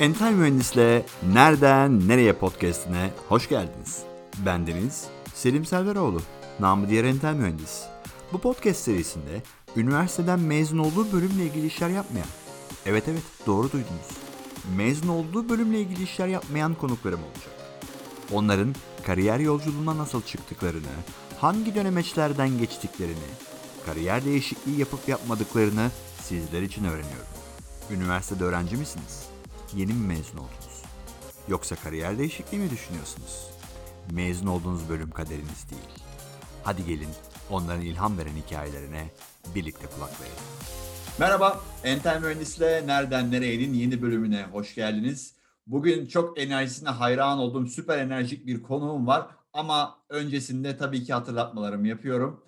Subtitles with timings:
[0.00, 4.02] Entel Mühendis'le Nereden Nereye podcastine hoş geldiniz.
[4.46, 5.04] Bendeniz
[5.34, 6.22] Selim Selveroğlu,
[6.60, 7.82] namı diğer Entel Mühendis.
[8.32, 9.42] Bu podcast serisinde
[9.76, 12.26] üniversiteden mezun olduğu bölümle ilgili işler yapmayan,
[12.86, 14.08] evet evet doğru duydunuz,
[14.76, 17.54] mezun olduğu bölümle ilgili işler yapmayan konuklarım olacak.
[18.32, 18.74] Onların
[19.06, 20.94] kariyer yolculuğuna nasıl çıktıklarını,
[21.38, 23.30] hangi dönemeçlerden geçtiklerini,
[23.86, 25.90] kariyer değişikliği yapıp yapmadıklarını
[26.22, 27.26] sizler için öğreniyorum.
[27.90, 29.29] Üniversitede öğrenci misiniz?
[29.76, 30.82] Yeni mi mezun oldunuz?
[31.48, 33.50] Yoksa kariyer değişikliği mi düşünüyorsunuz?
[34.10, 36.04] Mezun olduğunuz bölüm kaderiniz değil.
[36.64, 37.08] Hadi gelin
[37.50, 39.10] onların ilham veren hikayelerine
[39.54, 40.36] birlikte kulak verelim.
[41.18, 45.34] Merhaba, Entel Mühendis'le Nereden Nereye'nin yeni bölümüne hoş geldiniz.
[45.66, 49.26] Bugün çok enerjisine hayran olduğum süper enerjik bir konuğum var.
[49.52, 52.44] Ama öncesinde tabii ki hatırlatmalarımı yapıyorum.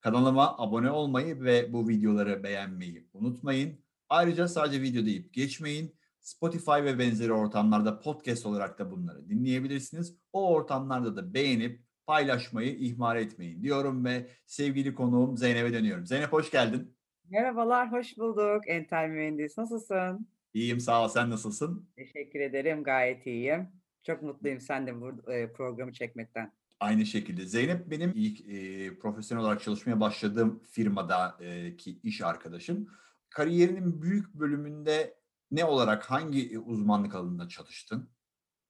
[0.00, 3.78] Kanalıma abone olmayı ve bu videoları beğenmeyi unutmayın.
[4.08, 5.97] Ayrıca sadece video deyip geçmeyin.
[6.28, 10.18] Spotify ve benzeri ortamlarda podcast olarak da bunları dinleyebilirsiniz.
[10.32, 16.06] O ortamlarda da beğenip paylaşmayı ihmal etmeyin diyorum ve sevgili konuğum Zeynep'e dönüyorum.
[16.06, 16.96] Zeynep hoş geldin.
[17.30, 18.62] Merhabalar, hoş bulduk.
[18.66, 20.28] Entel mühendis, nasılsın?
[20.54, 21.08] İyiyim sağ ol.
[21.08, 21.88] Sen nasılsın?
[21.96, 23.68] Teşekkür ederim, gayet iyiyim.
[24.02, 26.52] Çok mutluyum sen de bu e, programı çekmekten.
[26.80, 27.46] Aynı şekilde.
[27.46, 32.88] Zeynep benim ilk e, profesyonel olarak çalışmaya başladığım firmadaki iş arkadaşım.
[33.30, 35.17] Kariyerinin büyük bölümünde
[35.50, 38.10] ne olarak hangi uzmanlık alanında çalıştın?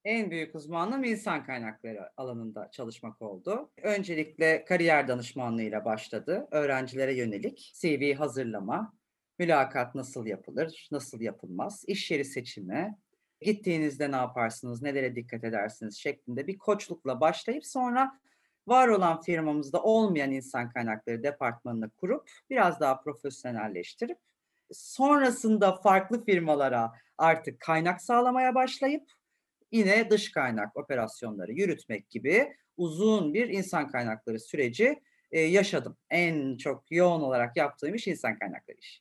[0.04, 3.70] En büyük uzmanlığım insan kaynakları alanında çalışmak oldu.
[3.82, 6.48] Öncelikle kariyer danışmanlığıyla başladı.
[6.50, 8.94] Öğrencilere yönelik CV hazırlama,
[9.38, 12.98] mülakat nasıl yapılır, nasıl yapılmaz, iş yeri seçimi,
[13.40, 18.20] gittiğinizde ne yaparsınız, nelere dikkat edersiniz şeklinde bir koçlukla başlayıp sonra
[18.66, 24.18] var olan firmamızda olmayan insan kaynakları departmanını kurup biraz daha profesyonelleştirip
[24.72, 29.02] sonrasında farklı firmalara artık kaynak sağlamaya başlayıp
[29.72, 35.96] yine dış kaynak operasyonları yürütmek gibi uzun bir insan kaynakları süreci e, yaşadım.
[36.10, 39.00] En çok yoğun olarak yaptığım iş insan kaynakları işi.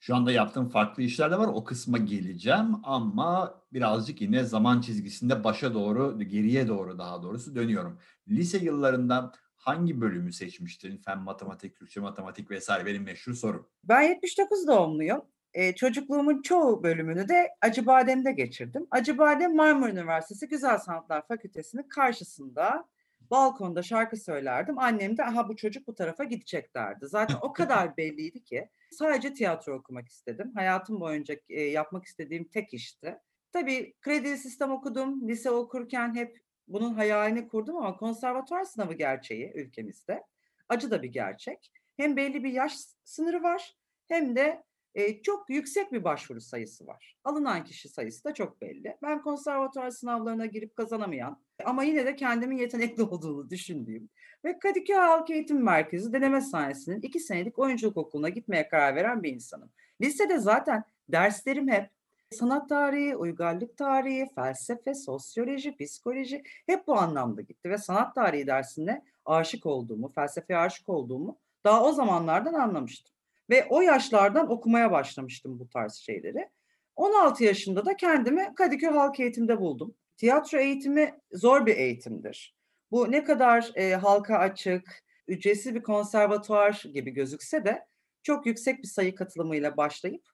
[0.00, 1.48] Şu anda yaptığım farklı işler de var.
[1.48, 7.98] O kısma geleceğim ama birazcık yine zaman çizgisinde başa doğru, geriye doğru daha doğrusu dönüyorum.
[8.28, 9.32] Lise yıllarında
[9.64, 10.96] hangi bölümü seçmiştin?
[10.96, 13.68] Fen, matematik, Türkçe, matematik vesaire benim meşhur sorum.
[13.84, 15.22] Ben 79 doğumluyum.
[15.54, 18.86] Ee, çocukluğumun çoğu bölümünü de Acıbadem'de geçirdim.
[18.90, 22.84] Acıbadem Marmara Üniversitesi Güzel Sanatlar Fakültesi'nin karşısında
[23.30, 24.78] balkonda şarkı söylerdim.
[24.78, 27.06] Annem de aha bu çocuk bu tarafa gidecek derdi.
[27.08, 30.52] Zaten o kadar belliydi ki sadece tiyatro okumak istedim.
[30.54, 33.18] Hayatım boyunca e, yapmak istediğim tek işti.
[33.52, 35.28] Tabii kredi sistem okudum.
[35.28, 40.22] Lise okurken hep bunun hayalini kurdum ama konservatuvar sınavı gerçeği ülkemizde.
[40.68, 41.72] Acı da bir gerçek.
[41.96, 43.76] Hem belli bir yaş sınırı var
[44.08, 44.64] hem de
[44.94, 47.16] e, çok yüksek bir başvuru sayısı var.
[47.24, 48.96] Alınan kişi sayısı da çok belli.
[49.02, 54.08] Ben konservatuvar sınavlarına girip kazanamayan ama yine de kendimin yetenekli olduğunu düşündüğüm
[54.44, 59.32] ve Kadıköy Halk Eğitim Merkezi Deneme Sahnesinin iki senelik oyunculuk okuluna gitmeye karar veren bir
[59.32, 59.70] insanım.
[60.00, 61.90] Lisede zaten derslerim hep
[62.30, 69.04] sanat tarihi, uygarlık tarihi, felsefe, sosyoloji, psikoloji hep bu anlamda gitti ve sanat tarihi dersine
[69.24, 73.14] aşık olduğumu, felsefeye aşık olduğumu daha o zamanlardan anlamıştım.
[73.50, 76.48] Ve o yaşlardan okumaya başlamıştım bu tarz şeyleri.
[76.96, 79.94] 16 yaşında da kendimi Kadıköy Halk Eğitim'de buldum.
[80.16, 82.54] Tiyatro eğitimi zor bir eğitimdir.
[82.90, 87.86] Bu ne kadar e, halka açık, ücretsiz bir konservatuar gibi gözükse de
[88.22, 90.33] çok yüksek bir sayı katılımıyla başlayıp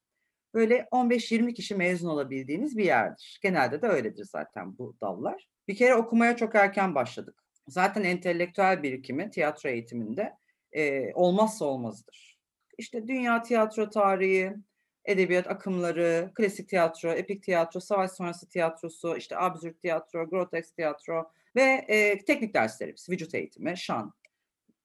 [0.55, 3.39] böyle 15-20 kişi mezun olabildiğiniz bir yerdir.
[3.43, 5.49] Genelde de öyledir zaten bu dallar.
[5.69, 7.45] Bir kere okumaya çok erken başladık.
[7.69, 10.33] Zaten entelektüel birikimi tiyatro eğitiminde
[10.73, 12.39] e, olmazsa olmazdır.
[12.79, 14.55] İşte dünya tiyatro tarihi,
[15.05, 21.85] edebiyat akımları, klasik tiyatro, epik tiyatro, savaş sonrası tiyatrosu, işte absürt tiyatro, grotesk tiyatro ve
[21.89, 24.13] e, teknik derslerimiz, vücut eğitimi, şan.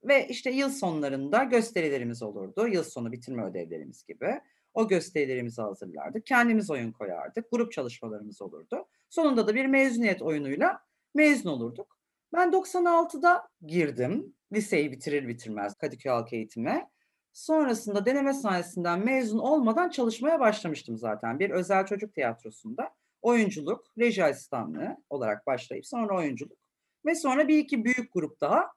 [0.04, 2.68] Ve işte yıl sonlarında gösterilerimiz olurdu.
[2.68, 4.42] Yıl sonu bitirme ödevlerimiz gibi.
[4.76, 6.26] O gösterilerimizi hazırlardık.
[6.26, 7.52] Kendimiz oyun koyardık.
[7.52, 8.88] Grup çalışmalarımız olurdu.
[9.10, 10.80] Sonunda da bir mezuniyet oyunuyla
[11.14, 11.98] mezun olurduk.
[12.34, 14.36] Ben 96'da girdim.
[14.54, 16.90] Liseyi bitirir bitirmez Kadıköy Halk Eğitim'e.
[17.34, 21.40] Sonrasında deneme sahnesinden mezun olmadan çalışmaya başlamıştım zaten.
[21.40, 22.90] Bir özel çocuk tiyatrosunda
[23.22, 26.58] oyunculuk, reji asistanlığı olarak başlayıp sonra oyunculuk
[27.06, 28.72] ve sonra bir iki büyük grup daha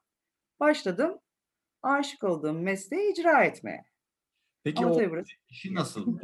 [0.60, 1.18] başladım.
[1.82, 3.87] Aşık olduğum mesleği icra etmeye.
[4.64, 5.30] Peki Ama o burası...
[5.48, 6.18] işi nasıl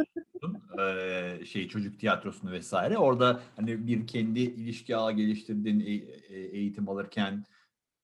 [0.78, 5.92] ee, şey çocuk tiyatrosunu vesaire orada hani bir kendi ilişki ağı geliştirdin e,
[6.36, 7.44] e, eğitim alırken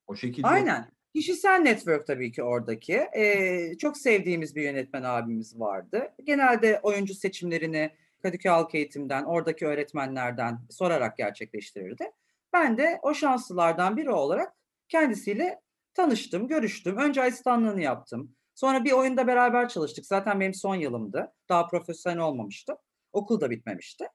[0.07, 0.91] o şekilde Aynen.
[1.15, 2.95] Kişisel network tabii ki oradaki.
[2.95, 6.09] Ee, çok sevdiğimiz bir yönetmen abimiz vardı.
[6.25, 7.91] Genelde oyuncu seçimlerini
[8.23, 12.11] Kadıköy Halk Eğitim'den, oradaki öğretmenlerden sorarak gerçekleştirirdi.
[12.53, 14.53] Ben de o şanslılardan biri olarak
[14.89, 15.61] kendisiyle
[15.95, 16.97] tanıştım, görüştüm.
[16.97, 18.37] Önce asistanlığını yaptım.
[18.61, 20.07] Sonra bir oyunda beraber çalıştık.
[20.07, 21.33] Zaten benim son yılımdı.
[21.49, 22.77] Daha profesyonel olmamıştım.
[23.13, 24.09] Okul da bitmemişti.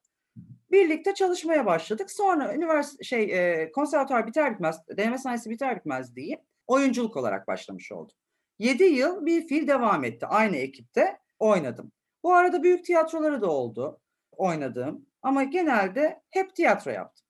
[0.72, 2.12] Birlikte çalışmaya başladık.
[2.12, 6.40] Sonra üniversite şey e, konservatuar biter bitmez, deneme sahnesi biter bitmez diyeyim.
[6.68, 8.16] Oyunculuk olarak başlamış oldum.
[8.60, 10.26] 7 yıl bir fil devam etti.
[10.26, 11.92] Aynı ekipte oynadım.
[12.24, 14.00] Bu arada büyük tiyatroları da oldu
[14.32, 15.06] oynadığım.
[15.22, 17.26] Ama genelde hep tiyatro yaptım.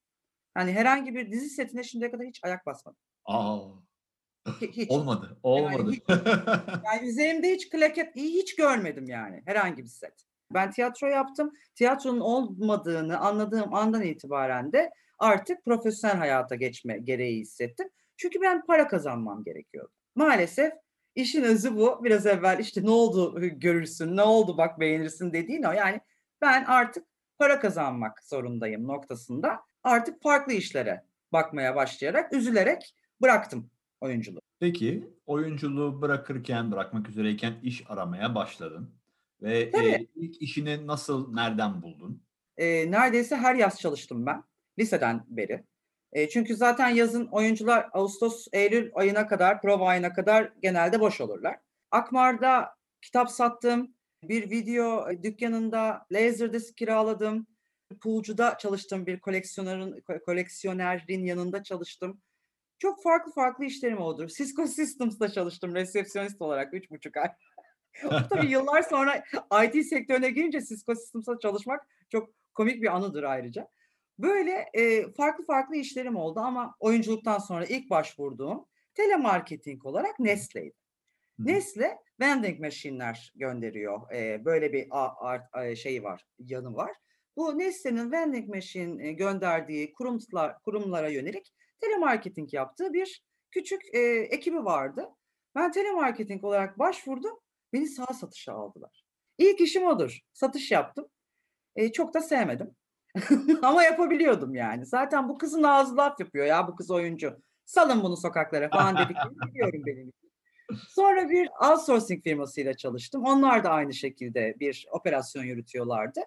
[0.54, 3.00] Hani herhangi bir dizi setine şimdiye kadar hiç ayak basmadım.
[3.26, 3.60] Aa.
[4.62, 4.92] Hiç.
[4.92, 5.38] Olmadı.
[5.44, 5.74] Olmadı.
[5.78, 6.04] Yani, hiç,
[6.86, 10.26] yani üzerimde hiç klaket hiç görmedim yani herhangi bir set.
[10.52, 11.54] Ben tiyatro yaptım.
[11.76, 17.90] Tiyatronun olmadığını anladığım andan itibaren de artık profesyonel hayata geçme gereği hissettim.
[18.18, 19.92] Çünkü ben para kazanmam gerekiyordu.
[20.16, 20.74] Maalesef
[21.16, 22.04] işin özü bu.
[22.04, 25.72] Biraz evvel işte ne oldu görürsün, ne oldu bak beğenirsin dediğin o.
[25.72, 26.02] Yani
[26.42, 27.06] ben artık
[27.40, 29.62] para kazanmak zorundayım noktasında.
[29.84, 31.04] Artık farklı işlere
[31.34, 33.70] bakmaya başlayarak, üzülerek bıraktım
[34.02, 34.40] oyunculuğu.
[34.60, 38.90] Peki oyunculuğu bırakırken, bırakmak üzereyken iş aramaya başladın.
[39.42, 42.24] Ve e, ilk işini nasıl, nereden buldun?
[42.58, 44.44] Eee, neredeyse her yaz çalıştım ben,
[44.80, 45.64] liseden beri.
[46.16, 51.58] Eee, çünkü zaten yazın oyuncular ağustos, eylül ayına kadar, prova ayına kadar genelde boş olurlar.
[51.92, 52.70] Akmar'da
[53.02, 57.48] kitap sattım, bir video dükkânında laserdisc kiraladım,
[58.02, 62.22] Pulcu'da çalıştım, bir koleksiyonerin koleksiyonerin yanında çalıştım.
[62.80, 64.28] Çok farklı farklı işlerim oldu.
[64.28, 67.30] Cisco Systems'da çalıştım resepsiyonist olarak 3,5 ay.
[68.30, 69.24] Tabii yıllar sonra
[69.66, 73.68] IT sektörüne girince Cisco Systems'ta çalışmak çok komik bir anıdır ayrıca.
[74.20, 80.74] Böyle, eee, farklı farklı işlerim oldu ama oyunculuktan sonra ilk başvurduğum telemarketing olarak Nestle'ydi.
[81.40, 81.46] Hı.
[81.46, 84.02] Nestle vending machine'ler gönderiyor.
[84.14, 86.92] Eee, böyle bir a art eee, şeyi var, yanı var.
[87.38, 91.54] Bu Nestle'nin vending machine, gönderdiği kurumslar kurumlara yönelik
[91.86, 95.10] telemarketing yaptığı bir küçük, eee, ekibi vardı.
[95.56, 97.40] Ben telemarketing olarak başvurdum,
[97.74, 99.06] beni saha satışa aldılar.
[99.38, 100.20] İlk işim odur.
[100.34, 101.08] Satış yaptım.
[101.76, 102.76] Eee, çok da sevmedim
[103.62, 104.86] ama yapabiliyordum yani.
[104.86, 107.38] Zaten bu kızın ağzı laf yapıyor ya, bu kız oyuncu.
[107.66, 110.32] Salın bunu sokaklara falan dediklerini biliyorum benim için.
[110.90, 113.24] Sonra bir outsourcing firmasıyla çalıştım.
[113.26, 116.20] Onlar da aynı şekilde bir operasyon yürütüyorlardı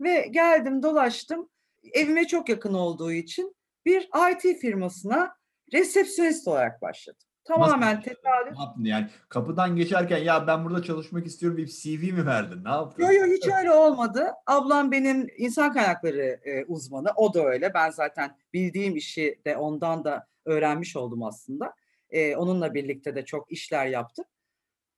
[0.00, 1.48] ve geldim dolaştım.
[1.92, 3.56] Evime çok yakın olduğu için
[3.86, 5.34] bir IT firmasına
[5.72, 7.18] resepsiyonist olarak başladım.
[7.48, 8.02] Nasıl Tamamen başladın?
[8.22, 8.58] tesadüf.
[8.58, 9.08] Ne yaptın yani?
[9.28, 12.64] Kapıdan geçerken ya ben burada çalışmak istiyorum deyip CV mi verdin?
[12.64, 13.02] Ne yaptın?
[13.02, 14.30] Yo yo hiç öyle olmadı.
[14.46, 17.08] Ablam benim insan kaynakları, eee, uzmanı.
[17.16, 17.74] O da öyle.
[17.74, 21.74] Ben zaten bildiğim işi de ondan da öğrenmiş oldum aslında.
[22.12, 24.26] Eee, onunla birlikte de çok işler yaptık.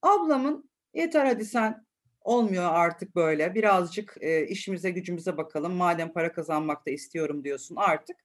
[0.02, 1.86] Ablamın "Yeter hadi sen,
[2.20, 3.54] olmuyor artık böyle.
[3.54, 5.72] Birazcık, eee, işimize gücümüze bakalım.
[5.72, 8.16] Madem para kazanmak da istiyorum diyorsun artık.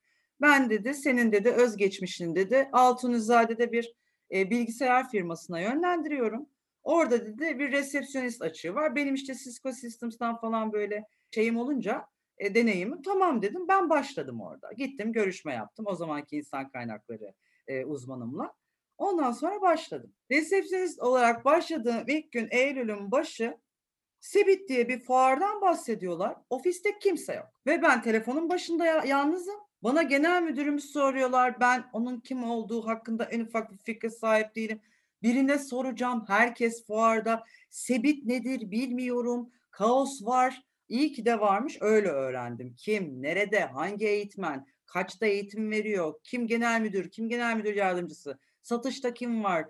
[0.42, 3.94] Ben" dedi, "senin" dedi, "özgeçmişini" dedi, "Altunizade'de bir,
[4.30, 6.50] eee, bilgisayar firmasına yönlendiriyorum.
[6.84, 12.06] Orada" dedi, "bir resepsiyonist açığı var." Benim işte Cisco Systems'tan falan böyle şeyim olunca,
[12.39, 13.68] eee, deneyimim, "Tamam." dedim.
[13.68, 14.72] Ben başladım orada.
[14.78, 17.33] Gittim, görüşme yaptım o zamanki insan kaynakları,
[17.69, 18.54] eee, uzmanımla.
[18.98, 20.14] Ondan sonra başladım.
[20.31, 23.57] Resepsiyonist olarak başladığım ilk gün eylülün başı,
[24.21, 26.38] Cebit diye bir fuardan bahsediyorlar.
[26.50, 29.67] Ofiste kimse yok ve ben telefonun başında ya yalnızım.
[29.84, 31.60] Bana genel müdürümü soruyorlar.
[31.60, 34.81] Ben onun kim olduğu hakkında en ufak bir fikre sahip değilim.
[35.24, 36.24] Birine soracağım.
[36.28, 37.44] Herkes fuarda.
[37.72, 39.50] Cebit nedir bilmiyorum.
[39.72, 40.62] Kaos var.
[40.90, 41.78] İyi ki de varmış.
[41.81, 42.76] Öyle öğrendim.
[42.78, 49.14] Kim, nerede, hangi eğitmen, kaçta eğitim veriyor, kim genel müdür, kim genel müdür yardımcısı, satışta
[49.14, 49.66] kim var,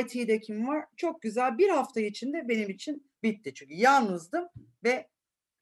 [0.00, 0.84] IT'de kim var?
[0.96, 1.58] Çok güzel.
[1.58, 3.54] 1 hafta içinde benim için bitti.
[3.54, 4.48] Çünkü yalnızdım
[4.84, 5.08] ve,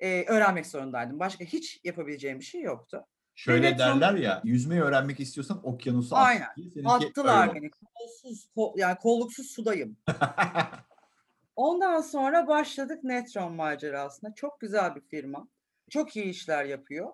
[0.00, 1.20] eee, öğrenmek zorundaydım.
[1.20, 3.06] Başka hiç yapabileceğim bir şey yoktu.
[3.40, 6.48] Şöyle son derler ya, yüzmeyi öğrenmek istiyorsan okyanusa at Aynen.
[6.54, 7.70] Seninki Attılar beni.
[7.70, 9.96] Kolsuz, ko yani kolluksuz sudayım.
[11.56, 14.34] Ondan sonra başladık Netron macerasına.
[14.34, 15.48] Çok güzel bir firma.
[15.90, 17.12] Çok iyi işler yapıyor.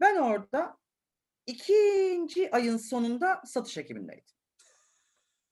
[0.00, 0.76] Ben orada
[1.48, 4.34] 2'nci ayın sonunda satış ekibindeydim.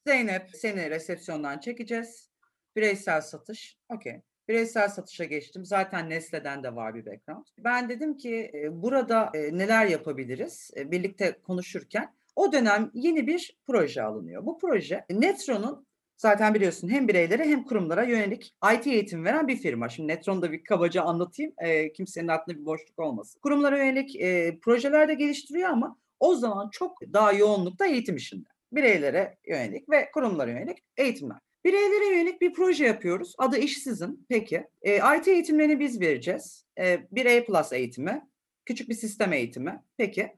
[0.07, 2.31] "Zeynep, seni resepsiyondan çekeceğiz.
[2.77, 4.21] Bireysel satış." Okay.
[4.53, 5.65] Bireysel satışa geçtim.
[5.65, 7.45] Zaten Nestle'den de var bir background.
[7.59, 10.71] Ben dedim ki, eee, burada, eee, neler yapabiliriz?
[10.77, 14.47] Eee, birlikte konuşurken o dönem yeni bir proje alınıyor.
[14.47, 19.89] Bu proje Netron'un zaten biliyorsun hem bireylere hem kurumlara yönelik IT eğitimi veren bir firma.
[19.89, 23.41] Şimdi Netron'u da bir kabaca anlatayım, eee, kimsenin aklında bir boşluk olmasın.
[23.41, 28.49] Kurumlara yönelik, eee, projeler de geliştiriyor ama o zaman çok daha yoğunlukta eğitim işinde.
[28.73, 31.39] Bireylere yönelik ve kurumlara yönelik eğitimler.
[31.65, 33.35] Bireylere yönelik bir proje yapıyoruz.
[33.39, 34.27] Adı İşsizim.
[34.29, 34.67] Peki.
[34.85, 36.65] Eee, IT eğitimlerini biz vereceğiz.
[36.79, 38.29] Eee, bir A+ eğitimi,
[38.67, 39.83] küçük bir sistem eğitimi.
[39.97, 40.37] Peki.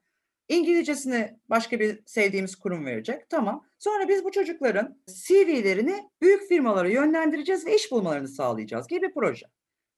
[0.48, 3.30] İngilizcesini başka bir sevdiğimiz kurum verecek.
[3.30, 3.66] Tamam.
[3.78, 9.46] Sonra biz bu çocukların CV'lerini büyük firmalara yönlendireceğiz ve iş bulmalarını sağlayacağız gibi bir proje.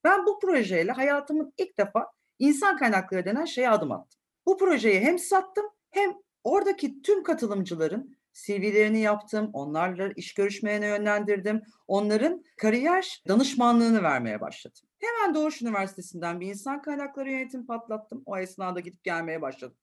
[0.04, 2.06] Ben bu projeyle hayatımın ilk defa
[2.38, 4.20] insan kaynakları denen şeye adım attım.
[4.46, 6.14] Bu projeyi hem sattım hem
[6.44, 14.82] oradaki tüm katılımcıların CV'lerini yaptım, onlarla iş görüşmelerine yönlendirdim, onların kariyer danışmanlığını vermeye başladım.
[15.00, 18.22] Hemen Doğuş Üniversitesi'nden bir insan kaynakları yönetimi patlattım.
[18.26, 19.76] O esnada gidip gelmeye başladım.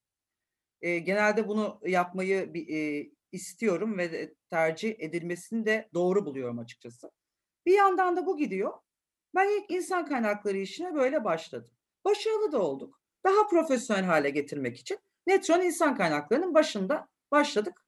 [0.81, 7.12] Eee, genelde bunu yapmayı bir, eee, istiyorum ve tercih edilmesini de doğru buluyorum açıkçası.
[7.65, 8.74] Bir yandan da bu gidiyor.
[9.36, 11.72] Ben ilk insan kaynakları işine böyle başladım.
[12.05, 13.01] Başarılı da olduk.
[13.25, 17.82] Daha profesyonel hale getirmek için Netron insan kaynaklarının başında başladık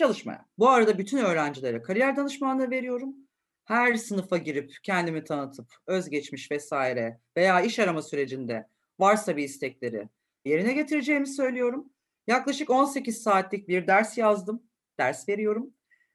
[0.00, 0.46] çalışmaya.
[0.58, 3.16] Bu arada bütün öğrencilere kariyer danışmanlığı veriyorum.
[3.64, 8.66] Her sınıfa girip kendimi tanıtıp özgeçmiş vesaire veya iş arama sürecinde
[8.98, 10.08] varsa bir istekleri
[10.44, 11.92] yerine getireceğimi söylüyorum.
[12.26, 14.62] Yaklaşık 18 saatlik bir ders yazdım.
[14.98, 15.74] Ders veriyorum.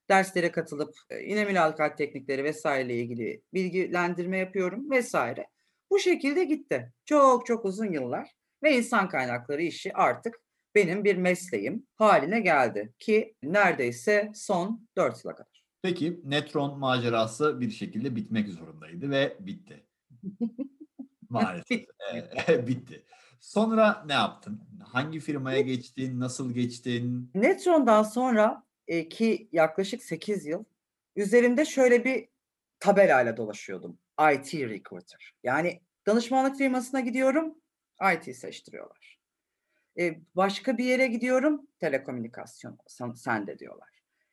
[0.09, 2.65] Derslere katılıp, eee, yine mülakat teknikleri vs.
[2.65, 5.15] ile ilgili bilgilendirme yapıyorum vs.
[5.91, 6.93] Bu şekilde gitti.
[7.05, 8.31] Çok çok uzun yıllar
[8.63, 10.44] ve insan kaynakları işi artık
[10.75, 15.65] benim bir mesleğim hâline geldi ki neredeyse son 4 yıla kadar.
[15.81, 19.83] Peki, Netron macerası bir şekilde bitmek zorundaydı ve bitti.
[21.29, 21.85] Maalesef,
[22.67, 23.03] Bitti.
[23.39, 24.61] Sonra ne yaptın?
[24.83, 26.19] Hangi firmaya geçtin?
[26.19, 27.31] Nasıl geçtin?
[27.35, 30.63] Netron'dan sonra, eee, ki yaklaşık 8 yıl
[31.15, 32.27] üzerimde şöyle bir
[32.79, 33.99] tabelayla dolaşıyordum.
[34.33, 35.33] IT recruiter.
[35.43, 37.55] Yani danışmanlık firmasına gidiyorum,
[38.15, 39.14] IT seçtiriyorlar.
[39.95, 42.77] Eee, başka bir yere gidiyorum, telekomünikasyon
[43.15, 43.89] sende diyorlar.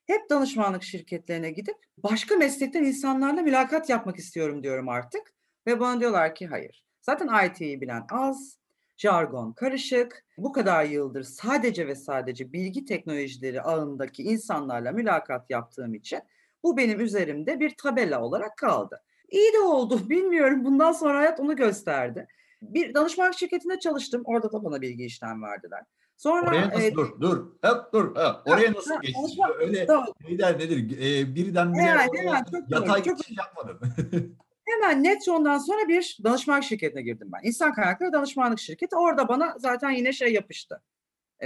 [0.07, 5.33] Hep danışmanlık şirketlerine gidip başka meslekten insanlarla mülakat yapmak istiyorum diyorum artık
[5.67, 6.85] ve bana diyorlar ki hayır.
[7.03, 8.59] Zaten IT'yi bilen az,
[8.97, 10.25] jargon karışık.
[10.39, 16.21] Bu kadar yıldır sadece ve sadece bilgi teknolojileri ağındaki insanlarla mülakat yaptığım için
[16.63, 19.03] bu benim üzerimde bir tabela olarak kaldı.
[19.31, 20.65] İyi de oldu, bilmiyorum.
[20.65, 22.27] Bundan sonra hayat onu gösterdi.
[22.63, 24.23] Bir danışmanlık şirketinde çalıştım.
[24.25, 25.85] Orada da bana bilgi işlem verdiler.
[26.17, 29.43] Sonra, Oraya nasıl eee dur, dur, hop dur, ha, oraya nasıl hah, geçtin?
[29.59, 30.07] Öyle Tamam.
[30.29, 30.91] neyler nedir?
[30.99, 33.81] Eee, birdenbire Hemen, oraya hemen, çok doğru, yatay çok geçiş yapmadın.
[34.69, 37.47] Hemen Netron'dan sonra bir danışmanlık şirketine girdim ben.
[37.49, 38.97] İnsan kaynakları danışmanlık şirketi.
[38.97, 40.83] Orada bana zaten yine şey yapıştı.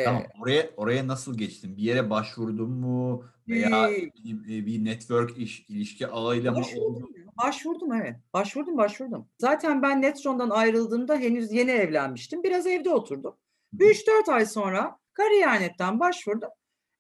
[0.03, 1.77] Tamam, Eee oraya oraya nasıl geçtin?
[1.77, 7.11] Bir yere başvurdun mu veya bir bir network iş ilişki ağıyla mı Başvurdum oldu?
[7.17, 8.17] ya, başvurdum evet.
[8.33, 9.29] Başvurdum, başvurdum.
[9.39, 12.43] Zaten ben Netron'dan ayrıldığımda henüz yeni evlenmiştim.
[12.43, 13.37] Biraz evde oturdum.
[13.73, 13.91] Bir hı.
[13.91, 16.51] 3-4 ay sonra Kariyer.net'ten başvurdum.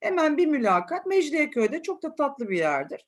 [0.00, 1.07] Hemen bir mülakat.
[1.07, 3.07] Mecidiyeköy'de çok da tatlı bir yerdir.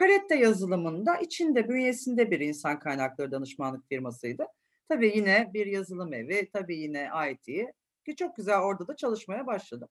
[0.00, 4.46] Caretta yazılımında içinde, bünyesinde bir insan kaynakları danışmanlık firmasıydı.
[4.88, 7.66] Tabii yine bir yazılım evi, tabii yine IT
[8.10, 9.88] ki çok güzel orada da çalışmaya başladım.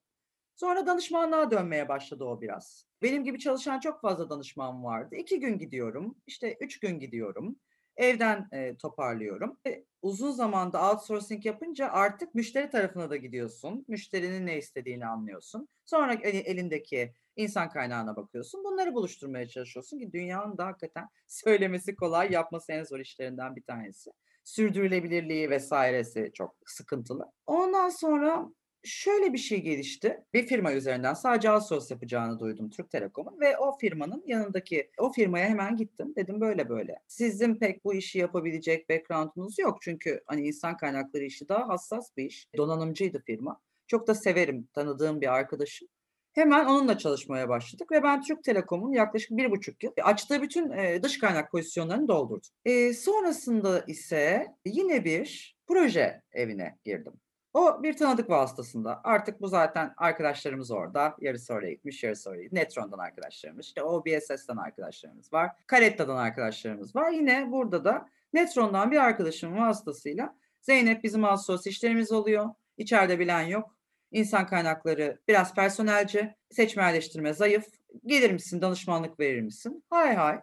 [0.56, 2.86] Sonra danışmanlığa dönmeye başladı o biraz.
[3.02, 5.16] Benim gibi çalışan çok fazla danışman vardı.
[5.16, 7.56] 2 gün gidiyorum, işte 3 gün gidiyorum.
[7.96, 9.58] Evden, eee, toparlıyorum.
[9.66, 13.84] Ve uzun zamanda outsourcing yapınca artık müşteri tarafına da gidiyorsun.
[13.88, 15.68] Müşterinin ne istediğini anlıyorsun.
[15.84, 18.64] Sonra eli elindeki insan kaynağına bakıyorsun.
[18.64, 24.10] Bunları buluşturmaya çalışıyorsun ki dünyanın da hakikaten söylemesi kolay, yapması en zor işlerinden bir tanesi.
[24.50, 27.32] Sürdürülebilirliği vs.si çok sıkıntılı.
[27.46, 28.48] Ondan sonra
[28.84, 30.24] şöyle bir şey gelişti.
[30.34, 35.48] Bir firma üzerinden sadece outsource yapacağını duydum Türk Telekom'un ve o firmanın yanındaki o firmaya
[35.48, 36.12] hemen gittim.
[36.16, 36.94] Dedim böyle böyle.
[37.06, 39.78] Sizin pek bu işi yapabilecek background'unuz yok.
[39.82, 42.48] Çünkü hani insan kaynakları işi daha hassas bir iş.
[42.56, 43.60] Donanımcıydı firma.
[43.86, 45.88] Çok da severim, tanıdığım bir arkadaşım.
[46.32, 51.18] Hemen onunla çalışmaya başladık ve ben Türk Telekom'un yaklaşık 1,5 yıl açtığı bütün, eee, dış
[51.18, 52.50] kaynak pozisyonlarını doldurdum.
[52.64, 57.12] Eee, sonrasında ise yine bir proje evine girdim.
[57.54, 59.00] O bir tanıdık vasıtasında.
[59.04, 61.16] Artık bu zaten arkadaşlarımız orada.
[61.20, 62.62] Yarısı oraya gitmiş, yarısı oraya gitmiş.
[62.62, 65.50] Netron'dan arkadaşlarımız, işte OBSS'ten arkadaşlarımız var.
[65.70, 67.10] Caretta'dan arkadaşlarımız var.
[67.10, 72.48] Yine burada da Netron'dan bir arkadaşımın vasıtasıyla Zeynep bizim outsource işlerimiz oluyor.
[72.76, 73.79] İçeride bilen yok.
[74.12, 77.64] İnsan kaynakları biraz personelci, seçme yerleştirme zayıf.
[78.06, 79.84] Gelir misin, danışmanlık verir misin?
[79.90, 80.40] Hay hay.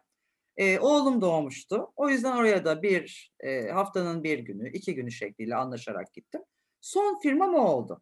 [0.57, 1.91] Eee, oğlum doğmuştu.
[1.95, 6.41] O yüzden oraya da bir, eee, haftanın 1 günü, 2 günü şekliyle anlaşarak gittim.
[6.81, 8.01] Son firmam o oldu.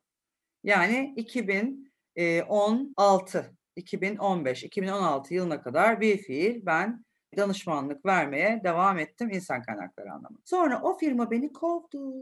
[0.64, 7.06] Yani 2016, 2015, 2016 yılına kadar bilfiil ben
[7.38, 10.42] danışmanlık vermeye devam ettim insan kaynakları anlamında.
[10.46, 12.14] Sonra o firma beni kovdu.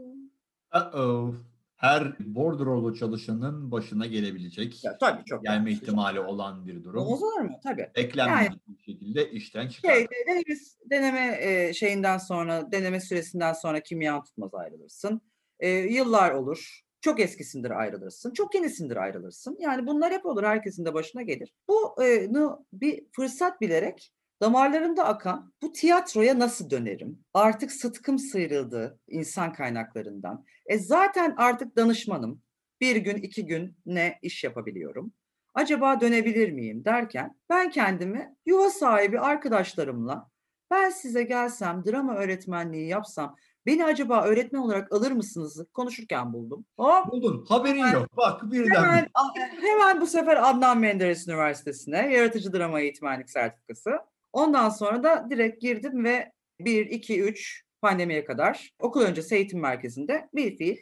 [0.72, 1.34] Uh-oh.
[1.76, 5.78] Her bordrolu çalışanın başına gelebilecek, Ya tabii çok gelme şey.
[5.78, 7.06] ihtimali olan bir durum.
[7.06, 7.60] Olur mu?
[7.62, 7.80] Tabii.
[7.80, 9.94] Yani Beklenmedik bir şekilde işten çıkar.
[9.94, 10.42] Şey, deneme,
[10.90, 15.20] deneme e, şeyinden sonra, deneme süresinden sonra kimya tutmaz ayrılırsın.
[15.60, 16.80] E, yıllar olur.
[17.00, 18.32] Çok eskisindir ayrılırsın.
[18.32, 19.56] Çok yenisindir ayrılırsın.
[19.60, 20.42] Yani bunlar hep olur.
[20.44, 21.54] Herkesin de başına gelir.
[21.68, 22.28] Bu e,
[22.72, 24.12] bir fırsat bilerek
[24.42, 27.18] damarlarımda akan bu tiyatroya nasıl dönerim?
[27.34, 30.44] Artık sıtkım sıyrıldı insan kaynaklarından.
[30.66, 32.42] E zaten artık danışmanım.
[32.80, 35.12] Bir gün, iki gün ne iş yapabiliyorum?
[35.54, 40.30] Acaba dönebilir miyim derken ben kendimi yuva sahibi arkadaşlarımla
[40.70, 45.66] ben size gelsem drama öğretmenliği yapsam Beni acaba öğretmen olarak alır mısınız?
[45.72, 46.64] Konuşurken buldum.
[46.76, 47.06] Hop.
[47.06, 47.46] Buldun.
[47.48, 48.16] Haberin hemen, yok.
[48.16, 48.84] Bak birden.
[48.84, 49.08] Hemen,
[49.60, 53.90] hemen bu sefer Adnan Menderes Üniversitesi'ne yaratıcı drama eğitmenlik sertifikası.
[54.32, 60.28] Ondan sonra da direkt girdim ve 1, 2, 3 pandemiye kadar okul öncesi eğitim merkezinde
[60.34, 60.76] bir fiil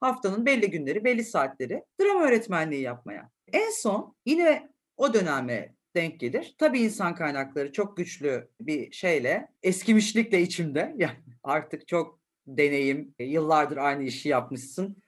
[0.00, 3.30] haftanın belli günleri, belli saatleri drama öğretmenliği yapmaya.
[3.52, 6.54] En son yine o döneme denk gelir.
[6.58, 10.94] Tabii insan kaynakları çok güçlü bir şeyle, eskimişlikle içimde.
[10.98, 15.02] Yani artık çok deneyim, yıllardır aynı işi yapmışsın.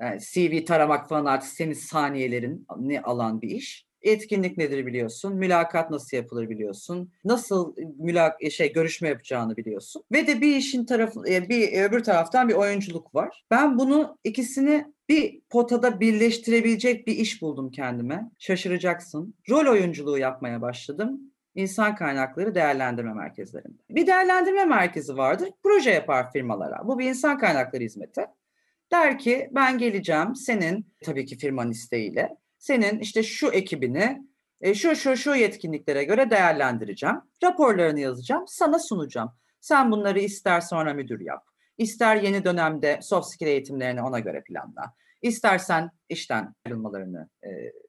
[0.00, 3.87] Yani CV taramak falan artık senin saniyelerin ne alan bir iş.
[4.02, 10.40] Etkinlik nedir biliyorsun, mülakat nasıl yapılır biliyorsun, nasıl mülak şey görüşme yapacağını biliyorsun ve de
[10.40, 13.44] bir işin tarafı bir öbür taraftan bir oyunculuk var.
[13.50, 18.30] Ben bunu ikisini bir potada birleştirebilecek bir iş buldum kendime.
[18.38, 19.34] Şaşıracaksın.
[19.50, 21.20] Rol oyunculuğu yapmaya başladım.
[21.54, 23.82] İnsan kaynakları değerlendirme merkezlerinde.
[23.90, 25.48] Bir değerlendirme merkezi vardır.
[25.62, 26.88] Proje yapar firmalara.
[26.88, 28.26] Bu bir insan kaynakları hizmeti.
[28.92, 32.36] Der ki ben geleceğim senin tabii ki firmanın isteğiyle
[32.68, 34.22] senin işte şu ekibini
[34.60, 37.16] e, şu şu şu yetkinliklere göre değerlendireceğim.
[37.44, 39.32] Raporlarını yazacağım, sana sunacağım.
[39.60, 41.44] Sen bunları ister sonra müdür yap.
[41.78, 44.94] İster yeni dönemde soft skill eğitimlerini ona göre planla.
[45.22, 47.48] İstersen işten ayrılmalarını e,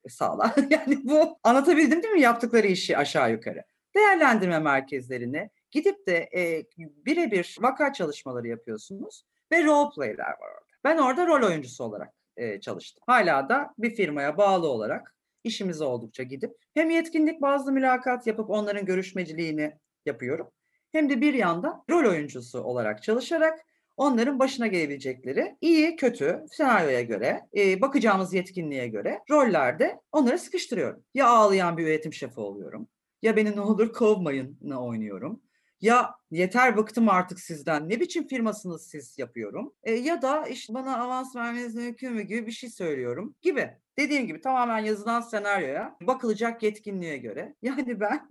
[0.10, 0.56] sağla.
[0.70, 3.64] yani bu anlatabildim değil mi yaptıkları işi aşağı yukarı.
[3.96, 10.70] Değerlendirme merkezlerine gidip de e, birebir vaka çalışmaları yapıyorsunuz ve role play'ler var orada.
[10.84, 13.04] Ben orada rol oyuncusu olarak e, çalıştım.
[13.08, 18.86] Hala da bir firmaya bağlı olarak işimiz oldukça gidip hem yetkinlik bazlı mülakat yapıp onların
[18.86, 19.74] görüşmeciliğini
[20.06, 20.48] yapıyorum.
[20.92, 23.60] Hem de bir yandan rol oyuncusu olarak çalışarak
[23.98, 31.04] onların başına gelebilecekleri iyi kötü senaryoya göre e, bakacağımız yetkinliğe göre rollerde onları sıkıştırıyorum.
[31.14, 32.88] Ya ağlayan bir üretim şefi oluyorum
[33.22, 35.42] ya beni ne olur kovmayın oynuyorum
[35.82, 40.98] ya yeter bıktım artık sizden ne biçim firmasınız siz yapıyorum e, ya da işte bana
[40.98, 43.78] avans vermeniz mümkün mü gibi bir şey söylüyorum gibi.
[43.98, 47.56] Dediğim gibi tamamen yazılan senaryoya bakılacak yetkinliğe göre.
[47.62, 48.28] Yani ben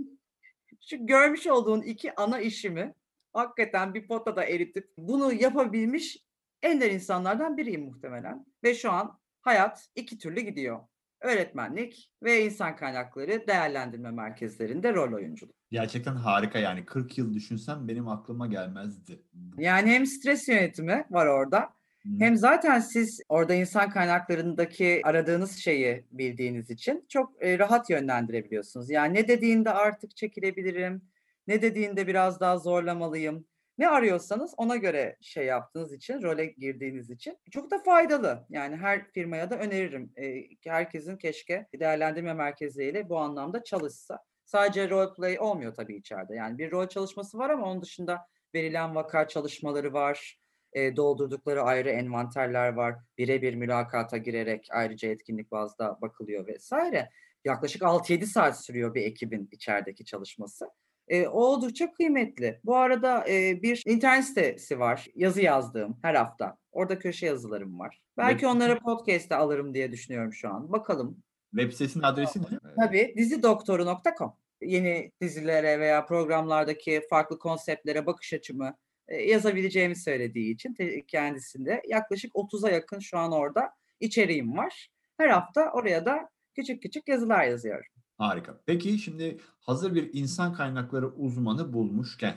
[0.81, 2.95] şu görmüş olduğun iki ana işimi
[3.33, 6.25] hakikaten bir potada eritip bunu yapabilmiş
[6.63, 8.47] ender insanlardan biriyim muhtemelen.
[8.65, 10.81] Ve şu an hayat iki türlü gidiyor
[11.21, 15.55] öğretmenlik ve insan kaynakları değerlendirme merkezlerinde rol oyunculuk.
[15.71, 19.23] Gerçekten harika yani 40 yıl düşünsem benim aklıma gelmezdi.
[19.59, 21.71] Yani hem stres yönetimi var orada
[22.19, 28.91] hem zaten siz orada insan kaynaklarındaki aradığınız şeyi bildiğiniz için çok rahat yönlendirebiliyorsunuz.
[28.91, 31.03] Yani ne dediğinde artık çekilebilirim,
[31.47, 33.45] ne dediğinde biraz daha zorlamalıyım
[33.79, 38.47] ne arıyorsanız ona göre şey yaptığınız için, role girdiğiniz için çok da faydalı.
[38.51, 40.13] Yani her firmaya da öneririm.
[40.17, 44.19] E, herkesin keşke değerlendirme merkezleriyle bu anlamda çalışsa.
[44.45, 46.35] Sadece role play olmuyor tabii içeride.
[46.35, 50.39] Yani bir rol çalışması var ama onun dışında verilen vaka çalışmaları var.
[50.77, 52.95] Doldurdukları ayrı envanterler var.
[53.19, 57.11] Birebir mülakata girerek ayrıca etkinlik bazda bakılıyor vesaire.
[57.45, 60.71] Yaklaşık 6-7 saat sürüyor bir ekibin içerideki çalışması
[61.09, 62.61] e, oldukça kıymetli.
[62.65, 65.07] Bu arada e, bir internet sitesi var.
[65.15, 66.57] Yazı yazdığım her hafta.
[66.73, 68.01] Orada köşe yazılarım var.
[68.17, 68.49] Belki Web...
[68.49, 70.73] onları podcast'te alırım diye düşünüyorum şu an.
[70.73, 71.23] Bakalım.
[71.51, 72.47] Web sitesinin adresi ne?
[72.77, 74.33] Tabii dizidoktoru.com.
[74.63, 78.77] Yeni dizilere veya programlardaki farklı konseptlere bakış açımı
[79.09, 80.77] e, yazabileceğimi söylediği için
[81.09, 84.89] kendisinde yaklaşık 30'a yakın şu an orada içeriğim var.
[85.19, 87.98] Her hafta oraya da küçük küçük yazılar yazıyorum.
[88.19, 88.61] Harika.
[88.67, 92.37] Peki şimdi hazır bir insan kaynakları uzmanı bulmuşken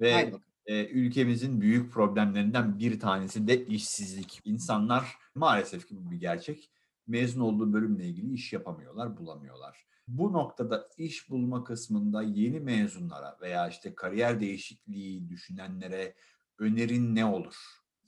[0.00, 0.32] ve
[0.66, 4.40] e, ülkemizin büyük problemlerinden bir tanesi de işsizlik.
[4.44, 6.70] İnsanlar maalesef ki bu bir gerçek.
[7.06, 9.86] Mezun olduğu bölümle ilgili iş yapamıyorlar, bulamıyorlar.
[10.08, 16.14] Bu noktada iş bulma kısmında yeni mezunlara veya işte kariyer değişikliği düşünenlere
[16.58, 17.54] önerin ne olur?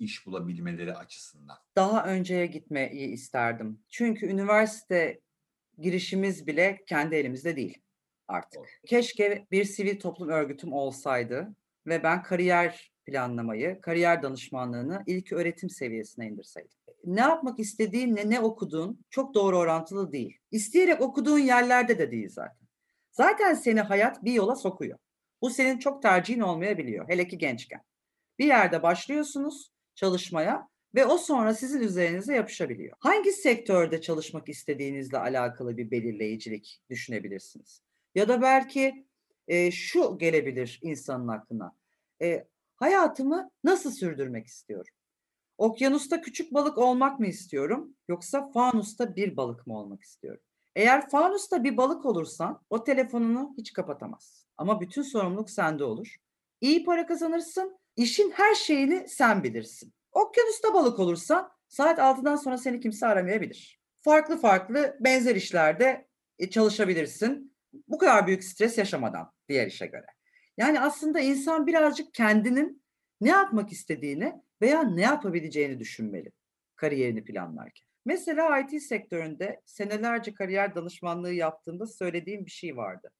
[0.01, 1.57] iş bulabilmeleri açısından.
[1.77, 3.81] Daha önceye gitmeyi isterdim.
[3.89, 5.21] Çünkü üniversite
[5.81, 7.79] girişimiz bile kendi elimizde değil
[8.29, 8.61] artık.
[8.87, 11.55] Keşke bir sivil toplum örgütüm olsaydı
[11.87, 16.71] ve ben kariyer planlamayı, kariyer danışmanlığını ilk öğretim seviyesine indirseydim.
[17.05, 20.39] Ne yapmak istediğinle ne okuduğun çok doğru orantılı değil.
[20.51, 22.69] İsteyerek okuduğun yerlerde de değil zaten.
[23.11, 24.99] Zaten seni hayat bir yola sokuyor.
[25.43, 27.09] Bu senin çok tercihin olmayabiliyor.
[27.09, 27.81] Hele ki gençken.
[28.39, 32.97] Bir yerde başlıyorsunuz çalışmaya ve o sonra sizin üzerinize yapışabiliyor.
[33.01, 37.83] Hangi sektörde çalışmak istediğinizle alakalı bir belirleyicilik düşünebilirsiniz.
[38.15, 39.07] Ya da belki
[39.49, 41.77] e, şu gelebilir insanın aklına.
[42.23, 44.95] E, hayatımı nasıl sürdürmek istiyorum?
[45.59, 50.43] Okyanusta küçük balık olmak mı istiyorum yoksa fanusta bir balık mı olmak istiyorum?
[50.77, 54.47] Eğer fanusta bir balık olursan o telefonunu hiç kapatamaz.
[54.57, 56.17] Ama bütün sorumluluk sende olur.
[56.61, 59.93] İyi para kazanırsın, işin her şeyini sen bilirsin.
[60.13, 63.81] Okyanusta balık olursa saat 6'dan sonra seni kimse aramayabilir.
[64.03, 67.57] Farklı farklı benzer işlerde e, çalışabilirsin.
[67.89, 70.07] Bu kadar büyük stres yaşamadan diğer işe göre.
[70.57, 72.83] Yani aslında insan birazcık kendinin
[73.21, 76.33] ne yapmak istediğini veya ne yapabileceğini düşünmeli
[76.77, 77.87] kariyerini planlarken.
[78.05, 83.11] Mesela IT sektöründe senelerce kariyer danışmanlığı yaptığımda söylediğim bir şey vardı.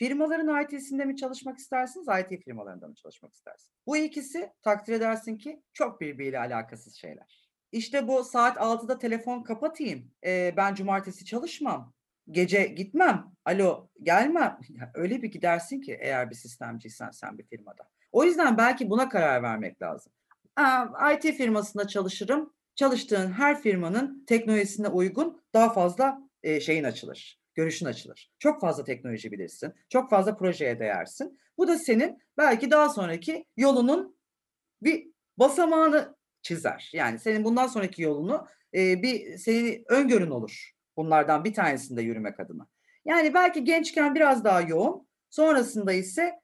[0.00, 3.72] Firmaların IT'sinde mi çalışmak istersiniz, IT firmalarında mı çalışmak istersiniz?
[3.86, 7.50] Bu ikisi takdir edersin ki çok birbiriyle alakasız şeyler.
[7.72, 11.92] İşte bu saat 6'da telefon kapatayım, e, ben cumartesi çalışmam,
[12.30, 14.58] gece gitmem, alo gelmem.
[14.94, 17.88] Öyle bir gidersin ki eğer bir sistemciysen sen bir firmada.
[18.12, 20.12] O yüzden belki buna karar vermek lazım.
[20.56, 22.54] Aa, IT firmasında çalışırım.
[22.74, 28.32] Çalıştığın her firmanın teknolojisine uygun daha fazla e, şeyin açılır görüşün açılır.
[28.38, 29.74] Çok fazla teknoloji bilirsin.
[29.88, 31.40] Çok fazla projeye değersin.
[31.58, 34.16] Bu da senin belki daha sonraki yolunun
[34.82, 36.90] bir basamağını çizer.
[36.94, 40.70] Yani senin bundan sonraki yolunu e, bir senin öngörün olur.
[40.96, 42.66] Bunlardan bir tanesinde yürümek adına.
[43.04, 46.40] Yani belki gençken biraz daha yoğun, sonrasında ise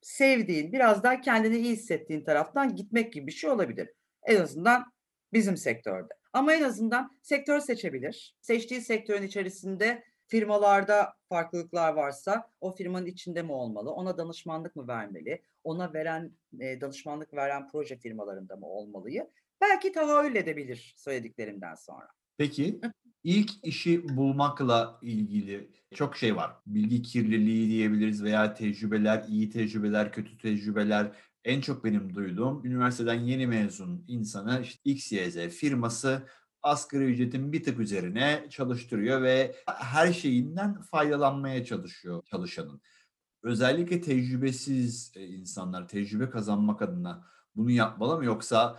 [0.00, 3.88] sevdiğin, biraz daha kendini iyi hissettiğin taraftan gitmek gibi bir şey olabilir.
[4.26, 4.92] En azından
[5.32, 6.14] bizim sektörde.
[6.32, 8.36] Ama en azından sektör seçebilir.
[8.40, 13.90] Seçtiği sektörün içerisinde firmalarda farklılıklar varsa o firmanın içinde mi olmalı?
[13.90, 15.42] Ona danışmanlık mı vermeli?
[15.64, 19.30] Ona veren e, danışmanlık veren proje firmalarında mı olmalıyı?
[19.60, 22.08] Belki tahayyül edebilir söylediklerimden sonra.
[22.38, 22.80] Peki
[23.24, 26.52] ilk işi bulmakla ilgili çok şey var.
[26.66, 31.12] Bilgi kirliliği diyebiliriz veya tecrübeler, iyi tecrübeler, kötü tecrübeler.
[31.44, 36.26] En çok benim duyduğum üniversiteden yeni mezun insanı işte XYZ firması
[36.66, 42.80] asgari ücretin bir tık üzerine çalıştırıyor ve her şeyinden faydalanmaya çalışıyor çalışanın.
[43.42, 47.24] Özellikle tecrübesiz e, insanlar tecrübe kazanmak adına
[47.56, 48.78] bunu yapmalı mı yoksa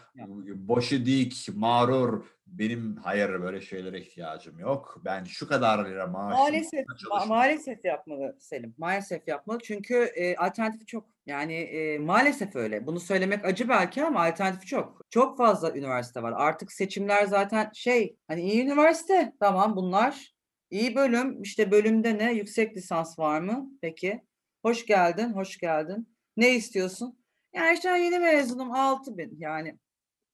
[0.56, 5.02] boşu dik, mağrur, benim hayır böyle şeylere ihtiyacım yok.
[5.06, 6.40] Ben şu kadar lira maaşım.
[6.40, 8.76] Maalesef, ma- maalesef yapmalı Selim.
[8.78, 11.06] Maalesef yapmalı çünkü e, alternatifi çok.
[11.26, 12.88] Yani e, maalesef öyle.
[12.88, 15.02] Bunu söylemek acı belki ama alternatifi çok.
[15.10, 16.34] Çok fazla üniversite var.
[16.36, 20.38] Artık seçimler zaten şey hani iyi üniversite tamam bunlar.
[20.70, 24.22] İyi bölüm işte bölümde ne yüksek lisans var mı peki?
[24.66, 26.10] Hoş geldin hoş geldin.
[26.38, 27.20] Ne istiyorsun?
[27.58, 29.80] Yani işte yeni mezunum 6000 yani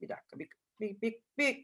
[0.01, 1.63] bir dakika bir, bir, bir, bir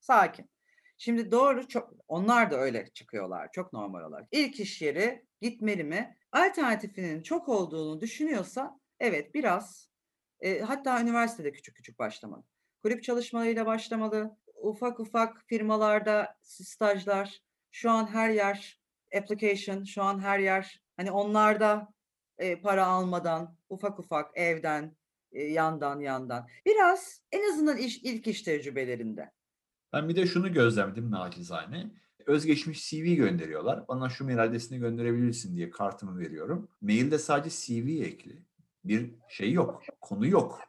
[0.00, 0.50] sakin.
[0.98, 4.28] Şimdi doğru çok onlar da öyle çıkıyorlar çok normal olarak.
[4.32, 6.16] İlk iş yeri gitmeli mi?
[6.32, 9.88] Alternatifinin çok olduğunu düşünüyorsa evet biraz
[10.40, 12.42] e, hatta üniversitede küçük küçük başlamalı.
[12.82, 14.36] Kulüp çalışmalarıyla başlamalı.
[14.54, 17.42] Ufak ufak firmalarda stajlar.
[17.70, 18.80] Şu an her yer
[19.16, 21.88] application, şu an her yer hani onlarda
[22.38, 24.96] e, para almadan ufak ufak evden
[25.32, 26.46] e, yandan yandan.
[26.66, 29.30] Biraz en azından iş, ilk iş tecrübelerinde.
[29.92, 31.90] Ben bir de şunu gözlemledim nacizane.
[32.26, 33.88] Özgeçmiş CV gönderiyorlar.
[33.88, 36.68] Bana şu mail adresini gönderebilirsin diye kartımı veriyorum.
[36.80, 38.42] Mailde sadece CV ekli.
[38.84, 39.82] Bir şey yok.
[40.00, 40.60] Konu yok.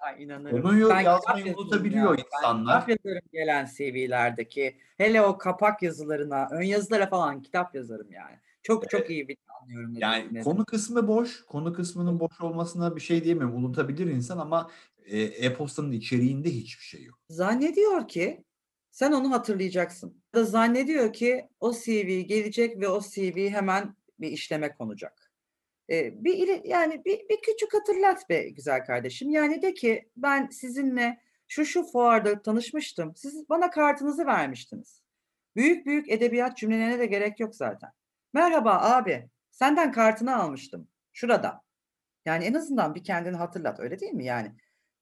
[0.00, 0.62] Ay inanırım.
[0.62, 2.24] Konuyu ben yazmayı unutabiliyor ya.
[2.24, 2.74] insanlar.
[2.74, 4.76] Ben kitap yazarım gelen CV'lerdeki.
[4.96, 8.38] Hele o kapak yazılarına, ön yazılara falan kitap yazarım yani.
[8.62, 9.94] Çok çok iyi bir anlıyorum.
[9.98, 11.44] Yani konu kısmı boş.
[11.44, 13.56] Konu kısmının boş olmasına bir şey diyemem.
[13.56, 14.70] Unutabilir insan ama
[15.06, 17.18] e-postanın içeriğinde hiçbir şey yok.
[17.28, 18.44] Zannediyor ki
[18.90, 20.22] sen onu hatırlayacaksın.
[20.34, 25.32] Da zannediyor ki o CV gelecek ve o CV hemen bir işleme konacak.
[25.90, 29.30] Ee, bir yani bir, bir küçük hatırlat be güzel kardeşim.
[29.30, 33.16] Yani de ki ben sizinle şu şu fuarda tanışmıştım.
[33.16, 35.02] Siz bana kartınızı vermiştiniz.
[35.56, 37.90] Büyük büyük edebiyat cümlelerine de gerek yok zaten.
[38.32, 40.88] Merhaba abi, senden kartını almıştım.
[41.12, 41.62] Şurada.
[42.24, 44.52] Yani en azından bir kendini hatırlat öyle değil mi yani?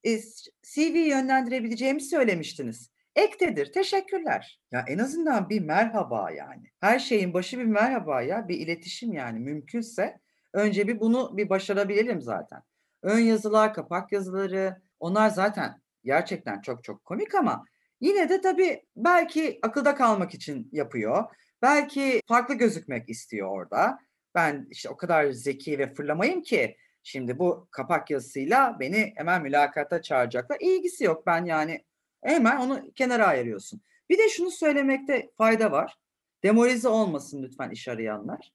[0.05, 0.19] E,
[0.62, 2.91] CV yönlendirebileceğimi söylemiştiniz.
[3.17, 3.73] Ektedir.
[3.73, 4.61] Teşekkürler.
[4.71, 6.71] Ya en azından bir merhaba yani.
[6.81, 8.49] Her şeyin başı bir merhaba ya.
[8.49, 10.21] Bir iletişim yani mümkünse.
[10.53, 12.62] Önce bir bunu bir başarabilelim zaten.
[13.03, 17.65] Ön yazılar, kapak yazıları onlar zaten gerçekten çok çok komik ama
[18.01, 21.25] yine de tabii belki akılda kalmak için yapıyor.
[21.62, 23.99] Belki farklı gözükmek istiyor orada.
[24.35, 30.03] Ben işte o kadar zeki ve fırlamayım ki şimdi bu kapak yazısıyla beni hemen mülakata
[30.03, 30.57] çağıracaklar.
[30.61, 31.27] İlgisi yok.
[31.27, 31.85] Ben yani
[32.25, 33.81] hemen onu kenara ayırıyorsun.
[34.11, 35.99] Bir de şunu söylemekte fayda var.
[36.42, 38.53] Demoralize olmasın lütfen iş arayanlar.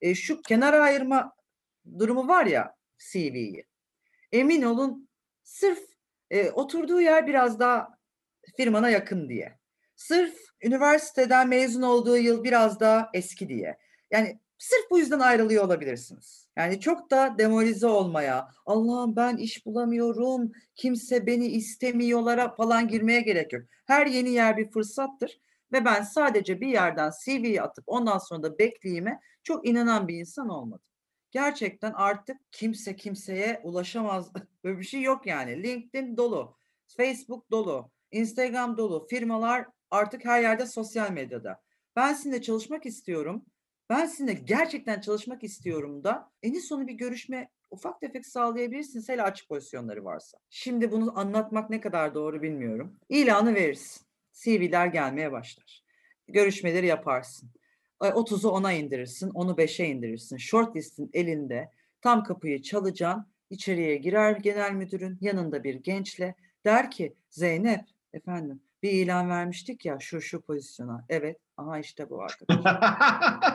[0.00, 1.32] E, şu kenara ayırma
[1.98, 3.66] durumu var ya CV'yi.
[4.32, 5.08] Emin olun
[5.42, 5.80] sırf
[6.30, 7.88] e, oturduğu yer biraz daha
[8.56, 9.58] firmana yakın diye.
[9.96, 13.78] Sırf üniversiteden mezun olduğu yıl biraz daha eski diye.
[14.10, 16.48] Yani sırf bu yüzden ayrılıyor olabilirsiniz.
[16.56, 23.52] Yani çok da demoralize olmaya, Allah'ım ben iş bulamıyorum, kimse beni istemiyorlara falan girmeye gerek
[23.52, 23.62] yok.
[23.86, 25.40] Her yeni yer bir fırsattır
[25.72, 30.48] ve ben sadece bir yerden CV'yi atıp ondan sonra da bekleyime çok inanan bir insan
[30.48, 30.84] olmadım.
[31.30, 34.32] Gerçekten artık kimse kimseye ulaşamaz.
[34.64, 35.62] Böyle bir şey yok yani.
[35.62, 36.56] LinkedIn dolu,
[36.96, 39.06] Facebook dolu, Instagram dolu.
[39.10, 41.60] Firmalar artık her yerde sosyal medyada.
[41.96, 43.44] Ben sizinle çalışmak istiyorum.
[43.90, 49.48] Ben sizinle gerçekten çalışmak istiyorum da en sonu bir görüşme ufak tefek sağlayabilirsiniz hele açık
[49.48, 50.38] pozisyonları varsa.
[50.50, 52.96] Şimdi bunu anlatmak ne kadar doğru bilmiyorum.
[53.08, 54.06] İlanı verirsin.
[54.32, 55.84] CV'ler gelmeye başlar.
[56.28, 57.50] Görüşmeleri yaparsın.
[58.00, 60.36] 30'u 10'a indirirsin, onu 5'e indirirsin.
[60.36, 61.70] Shortlist'in elinde
[62.02, 63.26] tam kapıyı çalacaksın.
[63.50, 69.98] İçeriye girer genel müdürün yanında bir gençle der ki Zeynep efendim bir ilan vermiştik ya
[70.00, 71.04] şu şu pozisyona.
[71.08, 72.60] Evet aha işte bu arkadaş.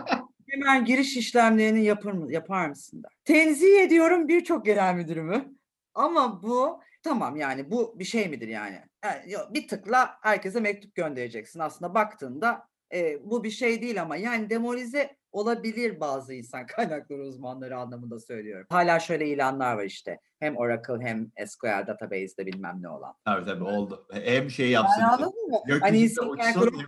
[0.55, 3.11] Hemen giriş işlemlerini yapar, mı, yapar mısın der.
[3.25, 5.55] Tenzih ediyorum birçok genel müdürümü.
[5.93, 8.79] Ama bu tamam yani bu bir şey midir yani?
[9.03, 11.59] yani bir tıkla herkese mektup göndereceksin.
[11.59, 17.77] Aslında baktığında e, bu bir şey değil ama yani demoralize olabilir bazı insan kaynakları uzmanları
[17.77, 18.67] anlamında söylüyorum.
[18.69, 20.19] Hala şöyle ilanlar var işte.
[20.39, 23.13] Hem Oracle hem SQL database'de bilmem ne olan.
[23.25, 24.07] Tabii tabii oldu.
[24.11, 25.01] Hem şey yapsın.
[25.01, 25.57] Yani anladın mı?
[25.81, 26.35] Hani insan o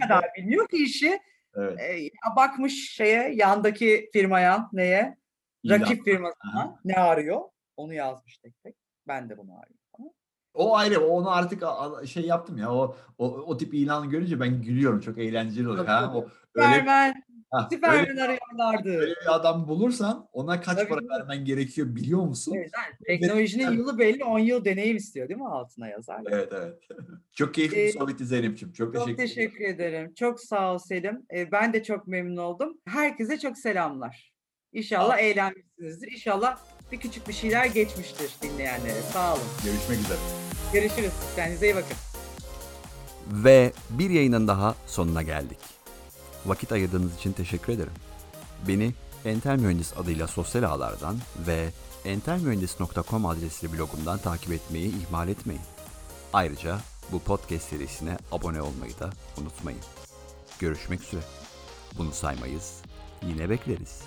[0.02, 1.20] kadar bilmiyor ki işi.
[1.58, 1.80] Evet.
[1.80, 5.18] E, bakmış şeye yandaki firmaya neye?
[5.70, 6.80] Rakip firmasına Aha.
[6.86, 7.42] ne arıyor?
[7.78, 8.76] Onu yazmış tek tek.
[9.08, 9.78] Ben de bunu arıyorum.
[10.54, 11.08] O ayrı.
[11.08, 11.64] Onu artık
[12.08, 12.74] şey yaptım ya.
[12.74, 15.00] O o, o tip ilanı görünce ben gülüyorum.
[15.00, 15.86] Çok eğlenceli oluyor.
[15.86, 16.14] Ha?
[16.16, 17.14] O öyle Superman,
[17.52, 18.90] ha, Superman öyle, arıyorlardı.
[18.90, 21.10] Öyle bir adam bulursan ona kaç Tabii para mi?
[21.10, 22.54] vermen gerekiyor biliyor musun?
[22.58, 26.22] Evet, yani teknolojinin yılı belli 10 yıl deneyim istiyor değil mi altına yazar?
[26.30, 26.80] Evet evet.
[27.34, 28.74] çok keyifli bir ee, sohbetti Zeynep'ciğim.
[28.74, 30.14] Çok, çok teşekkür, teşekkür ederim.
[30.14, 31.26] Çok sağ ol Selim.
[31.36, 32.78] Ee, ben de çok memnun oldum.
[32.86, 34.34] Herkese çok selamlar.
[34.74, 35.20] İnşallah Aa.
[35.20, 36.12] eğlenmişsinizdir.
[36.12, 36.58] İnşallah
[36.92, 39.02] bir küçük bir şeyler geçmiştir dinleyenlere.
[39.02, 39.44] Sağ olun.
[39.66, 40.20] Görüşmek üzere.
[40.74, 41.14] Görüşürüz.
[41.36, 41.98] Kendinize iyi bakın.
[43.32, 45.77] Ve bir yayının daha sonuna geldik.
[46.46, 47.94] Vakit ayırdığınız için teşekkür ederim.
[48.68, 48.94] Beni
[49.26, 51.70] Entel Mühendis adıyla sosyal ağlardan ve
[52.06, 55.62] entelmühendis.com adresli blogumdan takip etmeyi ihmal etmeyin.
[56.34, 56.80] Ayrıca
[57.12, 59.10] bu podcast serisine abone olmayı da
[59.42, 59.82] unutmayın.
[60.60, 61.22] Görüşmek üzere.
[61.98, 62.82] Bunu saymayız.
[63.22, 64.02] Yine bekleriz.